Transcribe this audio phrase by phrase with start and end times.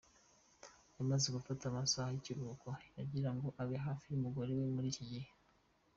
[0.95, 5.29] yamaze gufata amasaha ikiruhuko kugira ngo abe hafi yumugore we muri iki gihe.